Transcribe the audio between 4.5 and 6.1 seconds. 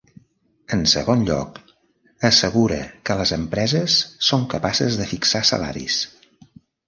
capaces de fixar salaris.